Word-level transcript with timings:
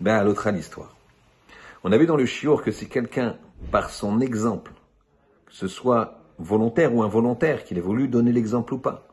Ben, 0.00 0.22
l'autre 0.22 0.46
à 0.46 0.52
l'histoire. 0.52 0.94
On 1.82 1.92
a 1.92 1.98
vu 1.98 2.06
dans 2.06 2.16
le 2.16 2.26
chiour 2.26 2.62
que 2.62 2.70
si 2.70 2.88
quelqu'un, 2.88 3.36
par 3.70 3.90
son 3.90 4.20
exemple, 4.20 4.72
que 5.46 5.52
ce 5.52 5.68
soit 5.68 6.20
volontaire 6.38 6.94
ou 6.94 7.02
involontaire, 7.02 7.64
qu'il 7.64 7.78
ait 7.78 7.82
voulu 7.82 8.08
donner 8.08 8.32
l'exemple 8.32 8.74
ou 8.74 8.78
pas, 8.78 9.08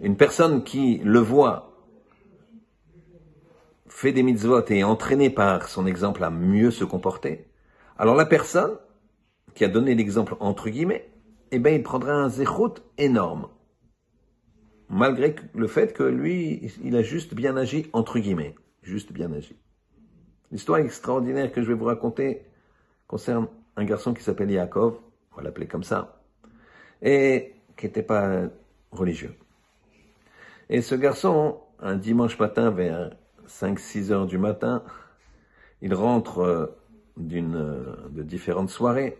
une 0.00 0.16
personne 0.16 0.64
qui 0.64 1.00
le 1.04 1.20
voit 1.20 1.72
fait 3.86 4.12
des 4.12 4.22
mitzvot 4.22 4.64
et 4.68 4.78
est 4.78 4.82
entraîné 4.82 5.30
par 5.30 5.68
son 5.68 5.86
exemple 5.86 6.24
à 6.24 6.30
mieux 6.30 6.70
se 6.70 6.84
comporter, 6.84 7.46
alors 7.98 8.16
la 8.16 8.26
personne 8.26 8.76
qui 9.54 9.64
a 9.64 9.68
donné 9.68 9.94
l'exemple 9.94 10.34
entre 10.40 10.70
guillemets, 10.70 11.12
eh 11.52 11.58
bien, 11.58 11.72
il 11.72 11.82
prendra 11.82 12.14
un 12.14 12.28
zéchot 12.28 12.74
énorme. 12.96 13.48
Malgré 14.88 15.36
le 15.54 15.68
fait 15.68 15.92
que 15.92 16.02
lui, 16.02 16.72
il 16.82 16.96
a 16.96 17.02
juste 17.02 17.34
bien 17.34 17.56
agi, 17.56 17.88
entre 17.92 18.18
guillemets. 18.18 18.54
Juste 18.82 19.12
bien 19.12 19.30
agi. 19.32 19.56
L'histoire 20.52 20.78
extraordinaire 20.78 21.50
que 21.50 21.62
je 21.62 21.68
vais 21.68 21.74
vous 21.74 21.86
raconter 21.86 22.42
concerne 23.06 23.48
un 23.76 23.84
garçon 23.84 24.12
qui 24.12 24.22
s'appelle 24.22 24.50
Yaakov, 24.50 24.98
on 25.32 25.36
va 25.36 25.42
l'appeler 25.42 25.66
comme 25.66 25.82
ça, 25.82 26.20
et 27.00 27.54
qui 27.76 27.86
n'était 27.86 28.02
pas 28.02 28.42
religieux. 28.90 29.34
Et 30.68 30.82
ce 30.82 30.94
garçon, 30.94 31.58
un 31.80 31.96
dimanche 31.96 32.38
matin 32.38 32.70
vers 32.70 33.10
5-6 33.48 34.12
heures 34.12 34.26
du 34.26 34.38
matin, 34.38 34.82
il 35.80 35.94
rentre 35.94 36.38
euh, 36.40 36.66
d'une, 37.16 37.56
euh, 37.56 38.08
de 38.10 38.22
différentes 38.22 38.70
soirées 38.70 39.18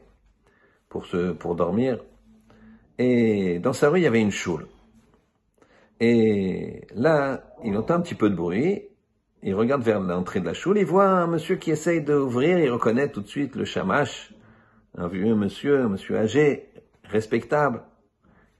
pour, 0.89 1.07
se, 1.07 1.33
pour 1.33 1.57
dormir. 1.57 2.05
Et 2.99 3.59
dans 3.59 3.73
sa 3.73 3.89
rue, 3.89 4.01
il 4.01 4.05
y 4.05 4.07
avait 4.07 4.21
une 4.21 4.31
choule. 4.31 4.67
Et 5.99 6.87
là, 6.95 7.43
il 7.65 7.77
entend 7.77 7.95
un 7.95 8.01
petit 8.01 8.15
peu 8.15 8.29
de 8.29 8.35
bruit. 8.35 8.83
Il 9.43 9.55
regarde 9.55 9.83
vers 9.83 10.01
l'entrée 10.01 10.41
de 10.41 10.47
la 10.47 10.55
choule. 10.55 10.79
Il 10.79 10.87
voit 10.87 11.09
un 11.09 11.27
monsieur 11.27 11.57
qui 11.57 11.71
essaye 11.71 12.03
d'ouvrir. 12.03 12.59
Il 12.59 12.71
reconnaît 12.71 13.11
tout 13.11 13.21
de 13.21 13.29
suite 13.29 13.57
le 13.57 13.65
chamash. 13.65 14.33
Un 14.97 15.09
vieux 15.09 15.35
monsieur, 15.35 15.81
un 15.81 15.89
monsieur 15.89 16.19
âgé, 16.19 16.69
respectable, 17.05 17.83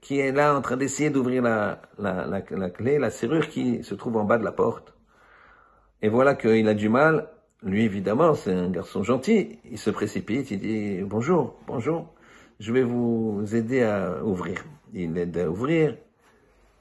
qui 0.01 0.19
est 0.19 0.31
là 0.31 0.55
en 0.55 0.61
train 0.61 0.77
d'essayer 0.77 1.09
d'ouvrir 1.09 1.43
la, 1.43 1.81
la, 1.99 2.25
la, 2.25 2.69
clé, 2.69 2.97
la 2.97 3.11
serrure 3.11 3.47
qui 3.47 3.83
se 3.83 3.93
trouve 3.93 4.17
en 4.17 4.23
bas 4.23 4.37
de 4.37 4.43
la 4.43 4.51
porte. 4.51 4.95
Et 6.01 6.09
voilà 6.09 6.33
qu'il 6.35 6.67
a 6.67 6.73
du 6.73 6.89
mal. 6.89 7.29
Lui, 7.61 7.83
évidemment, 7.83 8.33
c'est 8.33 8.53
un 8.53 8.69
garçon 8.69 9.03
gentil. 9.03 9.59
Il 9.69 9.77
se 9.77 9.89
précipite, 9.89 10.51
il 10.51 10.59
dit 10.59 11.01
bonjour, 11.03 11.55
bonjour 11.67 12.13
je 12.59 12.71
vais 12.71 12.83
vous 12.83 13.43
aider 13.53 13.83
à 13.83 14.23
ouvrir. 14.23 14.63
Il 14.93 15.13
l'aide 15.13 15.37
à 15.37 15.49
ouvrir 15.49 15.97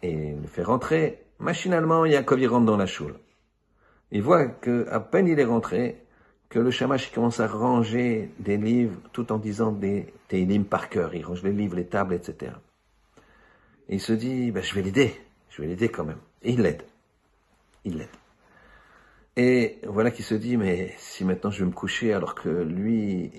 et 0.03 0.35
le 0.35 0.47
fait 0.47 0.63
rentrer. 0.63 1.25
Machinalement, 1.39 2.05
Yaakov 2.05 2.41
il 2.41 2.47
rentre 2.47 2.67
dans 2.67 2.77
la 2.77 2.87
choule. 2.87 3.15
Il 4.13 4.23
voit 4.23 4.47
que 4.47 4.87
à 4.91 5.01
peine 5.01 5.27
il 5.27 5.41
est 5.41 5.45
rentré, 5.45 6.05
que 6.51 6.59
le 6.59 6.71
shamash 6.71 7.11
commence 7.13 7.41
à 7.41 7.47
ranger 7.47 8.31
des 8.39 8.59
livres 8.59 9.01
tout 9.13 9.33
en 9.33 9.39
disant 9.39 9.73
des 9.73 10.13
télim 10.29 10.65
par 10.65 10.91
cœur. 10.91 11.15
Il 11.15 11.25
range 11.25 11.43
les 11.43 11.53
livres, 11.53 11.77
les 11.77 11.87
tables, 11.87 12.15
etc. 12.15 12.53
Et 13.89 13.95
il 13.95 14.01
se 14.01 14.13
dit, 14.13 14.51
ben, 14.51 14.63
je 14.63 14.75
vais 14.75 14.83
l'aider. 14.83 15.19
Je 15.49 15.63
vais 15.63 15.69
l'aider 15.69 15.89
quand 15.89 16.05
même. 16.05 16.19
Et 16.43 16.53
il 16.53 16.61
l'aide. 16.61 16.83
Il 17.85 17.97
l'aide. 17.97 18.09
Et 19.37 19.79
voilà 19.87 20.11
qu'il 20.11 20.27
se 20.27 20.35
dit, 20.35 20.59
mais 20.59 20.95
si 20.99 21.25
maintenant 21.25 21.51
je 21.51 21.61
vais 21.61 21.71
me 21.71 21.75
coucher 21.75 22.13
alors 22.13 22.35
que 22.35 22.51
lui, 22.51 23.33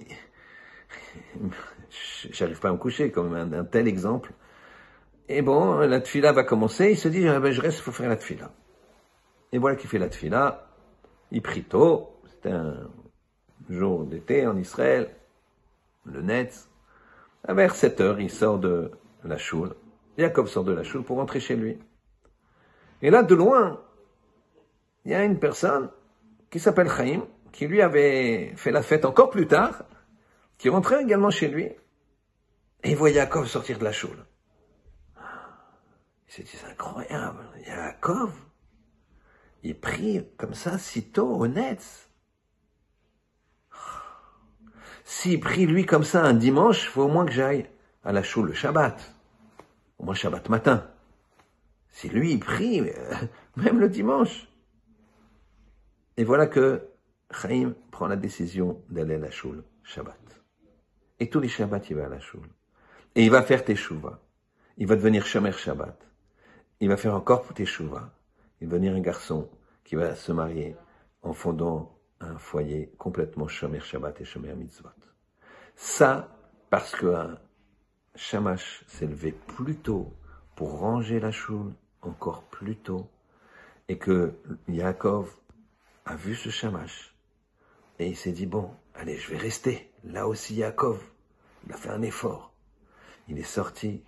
j'arrive 2.31 2.59
pas 2.59 2.69
à 2.69 2.71
me 2.71 2.77
coucher, 2.77 3.11
comme 3.11 3.35
un, 3.35 3.63
tel 3.63 3.87
exemple. 3.87 4.31
Et 5.29 5.43
bon, 5.43 5.77
la 5.77 6.01
tfila 6.01 6.31
va 6.31 6.43
commencer, 6.43 6.89
il 6.89 6.97
se 6.97 7.09
dit, 7.09 7.27
ah 7.27 7.39
ben, 7.39 7.51
je 7.51 7.61
reste, 7.61 7.77
il 7.77 7.83
faut 7.83 7.91
faire 7.91 8.09
la 8.09 8.17
tfila. 8.17 8.51
Et 9.53 9.59
voilà 9.59 9.75
qu'il 9.75 9.87
fait 9.87 9.99
la 9.99 10.09
tfila, 10.09 10.67
il 11.31 11.43
prie 11.43 11.63
tôt, 11.63 12.19
c'était 12.25 12.51
un 12.51 12.89
jour 13.69 14.03
d'été 14.03 14.47
en 14.47 14.57
Israël, 14.57 15.15
le 16.05 16.23
Netz. 16.23 16.67
Vers 17.47 17.75
7 17.75 18.01
heures, 18.01 18.19
il 18.19 18.31
sort 18.31 18.57
de 18.57 18.89
la 19.23 19.37
choule. 19.37 19.75
Jacob 20.17 20.47
sort 20.47 20.63
de 20.63 20.71
la 20.71 20.83
choule 20.83 21.03
pour 21.03 21.17
rentrer 21.17 21.39
chez 21.39 21.55
lui. 21.55 21.77
Et 23.03 23.11
là, 23.11 23.21
de 23.21 23.35
loin, 23.35 23.79
il 25.05 25.11
y 25.11 25.13
a 25.13 25.23
une 25.23 25.37
personne 25.37 25.91
qui 26.49 26.59
s'appelle 26.59 26.89
Chaim, 26.89 27.27
qui 27.51 27.67
lui 27.67 27.83
avait 27.83 28.53
fait 28.55 28.71
la 28.71 28.81
fête 28.81 29.05
encore 29.05 29.29
plus 29.29 29.45
tard, 29.45 29.83
qui 30.57 30.69
rentrait 30.69 31.03
également 31.03 31.29
chez 31.29 31.47
lui. 31.47 31.65
Et 31.65 32.91
il 32.91 32.95
voit 32.95 33.11
Yaakov 33.11 33.45
sortir 33.45 33.77
de 33.77 33.83
la 33.83 33.91
choule. 33.91 34.25
Il 36.27 36.33
s'est 36.33 36.43
dit, 36.43 36.57
c'est 36.57 36.65
incroyable, 36.65 37.45
Yaakov, 37.67 38.31
il 39.63 39.79
prie 39.79 40.25
comme 40.37 40.53
ça 40.53 40.77
si 40.77 41.03
tôt 41.03 41.35
au 41.35 41.47
Netz. 41.47 42.09
S'il 45.05 45.39
prie 45.39 45.65
lui 45.65 45.85
comme 45.85 46.03
ça 46.03 46.23
un 46.23 46.33
dimanche, 46.33 46.87
faut 46.87 47.03
au 47.03 47.07
moins 47.07 47.25
que 47.25 47.31
j'aille 47.31 47.69
à 48.03 48.11
la 48.11 48.23
choule 48.23 48.47
le 48.47 48.53
Shabbat. 48.53 49.13
Au 49.99 50.05
moins 50.05 50.15
Shabbat 50.15 50.49
matin. 50.49 50.89
Si 51.89 52.09
lui 52.09 52.33
il 52.33 52.39
prie, 52.39 52.81
euh, 52.81 53.15
même 53.55 53.79
le 53.79 53.89
dimanche. 53.89 54.47
Et 56.17 56.23
voilà 56.23 56.47
que 56.47 56.89
Chaim 57.31 57.73
prend 57.91 58.07
la 58.07 58.15
décision 58.15 58.81
d'aller 58.89 59.15
à 59.15 59.19
la 59.19 59.31
choule 59.31 59.63
Shabbat. 59.83 60.19
Et 61.19 61.29
tous 61.29 61.39
les 61.39 61.47
Shabbats, 61.47 61.81
il 61.89 61.95
va 61.95 62.05
à 62.05 62.09
la 62.09 62.19
choule. 62.19 62.49
Et 63.15 63.23
il 63.23 63.31
va 63.31 63.43
faire 63.43 63.63
Teshuvah. 63.63 64.19
Il 64.77 64.87
va 64.87 64.95
devenir 64.95 65.25
Shomer 65.25 65.51
Shabbat. 65.51 65.97
Il 66.79 66.89
va 66.89 66.97
faire 66.97 67.15
encore 67.15 67.53
Teshuvah. 67.53 68.11
Devenir 68.63 68.95
un 68.95 69.01
garçon 69.01 69.49
qui 69.83 69.95
va 69.95 70.15
se 70.15 70.31
marier 70.31 70.77
en 71.21 71.33
fondant 71.33 71.99
un 72.21 72.37
foyer 72.37 72.93
complètement 72.97 73.49
Shomer 73.49 73.81
Shabbat 73.81 74.21
et 74.21 74.23
Shomer 74.23 74.55
Mitzvot. 74.55 74.87
Ça, 75.75 76.29
parce 76.69 76.95
qu'un 76.95 77.37
Shamash 78.15 78.85
s'est 78.87 79.05
levé 79.05 79.33
plus 79.33 79.75
tôt 79.75 80.13
pour 80.55 80.79
ranger 80.79 81.19
la 81.19 81.31
choule 81.31 81.73
encore 82.01 82.43
plus 82.43 82.77
tôt, 82.77 83.09
et 83.89 83.97
que 83.97 84.33
Yaakov 84.69 85.35
a 86.05 86.15
vu 86.15 86.33
ce 86.33 86.49
Shamash, 86.49 87.13
et 87.99 88.07
il 88.07 88.15
s'est 88.15 88.31
dit, 88.31 88.45
bon, 88.45 88.71
allez, 88.93 89.17
je 89.17 89.29
vais 89.29 89.37
rester. 89.37 89.91
Là 90.05 90.25
aussi, 90.25 90.55
Yaakov, 90.55 91.03
il 91.67 91.73
a 91.73 91.77
fait 91.77 91.89
un 91.89 92.01
effort. 92.01 92.53
Il 93.27 93.37
est 93.37 93.43
sorti. 93.43 94.03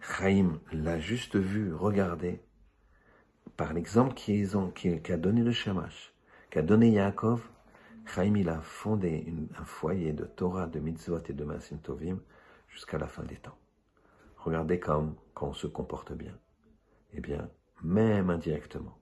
Chaim 0.00 0.60
l'a 0.72 1.00
juste 1.00 1.34
vu, 1.34 1.74
regardé. 1.74 2.40
Par 3.56 3.72
l'exemple 3.72 4.14
qu'a 4.14 5.16
donné 5.16 5.42
le 5.42 5.52
Shamash, 5.52 6.14
qu'a 6.50 6.62
donné 6.62 6.90
Yaakov, 6.90 7.48
Chaim 8.04 8.34
il 8.36 8.48
a 8.48 8.60
fondé 8.60 9.26
un 9.58 9.64
foyer 9.64 10.12
de 10.12 10.24
Torah, 10.24 10.66
de 10.66 10.78
mitzvot 10.78 11.22
et 11.28 11.32
de 11.32 11.44
Masim 11.44 11.78
Tovim 11.78 12.20
jusqu'à 12.68 12.98
la 12.98 13.08
fin 13.08 13.24
des 13.24 13.36
temps. 13.36 13.58
Regardez 14.36 14.78
comme 14.78 15.16
quand 15.34 15.48
on 15.48 15.54
se 15.54 15.66
comporte 15.66 16.12
bien. 16.12 16.38
Eh 17.12 17.20
bien, 17.20 17.50
même 17.82 18.30
indirectement, 18.30 18.98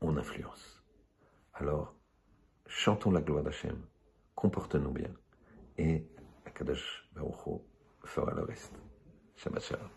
on 0.00 0.16
influence. 0.16 0.82
Alors, 1.54 1.94
chantons 2.66 3.10
la 3.10 3.20
gloire 3.20 3.44
d'Hachem, 3.44 3.80
comportons-nous 4.34 4.90
bien, 4.90 5.10
et 5.78 6.06
Akadosh 6.44 7.08
Baruch 7.14 7.62
fera 8.04 8.34
le 8.34 8.42
reste. 8.42 8.74
Shabbat 9.36 9.62
Shalom. 9.62 9.88